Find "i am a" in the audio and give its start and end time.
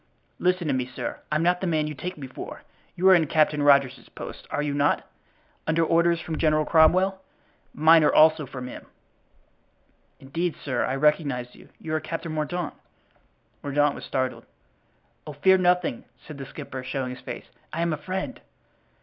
17.71-17.97